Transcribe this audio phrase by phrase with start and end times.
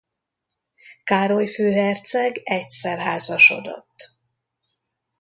[1.03, 4.15] Károly főherceg egyszer házasodott.